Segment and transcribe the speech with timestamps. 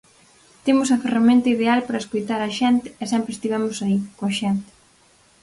[0.65, 4.71] Temos a ferramenta ideal para escoitar a xente e sempre estivemos aí, coa xente.